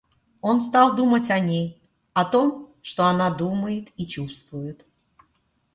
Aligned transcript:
Он 0.41 0.61
стал 0.61 0.95
думать 0.95 1.29
о 1.29 1.37
ней, 1.37 1.79
о 2.13 2.25
том, 2.25 2.71
что 2.81 3.05
она 3.05 3.29
думает 3.29 3.89
и 3.97 4.07
чувствует. 4.07 4.83